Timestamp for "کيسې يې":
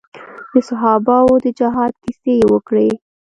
2.03-2.45